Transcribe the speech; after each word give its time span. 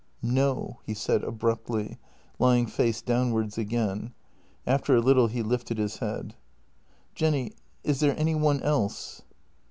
"No," 0.43 0.79
he 0.83 0.95
said 0.95 1.23
abruptly, 1.23 1.99
lying 2.39 2.65
face 2.65 3.03
downwards 3.03 3.59
again. 3.59 4.13
After 4.65 4.95
a 4.95 4.99
little 4.99 5.27
he 5.27 5.43
lifted 5.43 5.77
his 5.77 5.97
head:" 5.99 6.33
Jenny, 7.13 7.51
is 7.83 7.99
there 7.99 8.17
any 8.19 8.33
one 8.33 8.61
else? 8.63 9.21